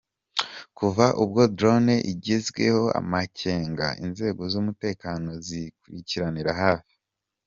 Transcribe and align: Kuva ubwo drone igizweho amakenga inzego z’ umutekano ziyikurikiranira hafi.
Kuva 0.77 1.05
ubwo 1.23 1.41
drone 1.57 1.95
igizweho 2.11 2.83
amakenga 2.99 3.87
inzego 4.05 4.41
z’ 4.51 4.53
umutekano 4.61 5.29
ziyikurikiranira 5.45 6.51
hafi. 6.63 6.95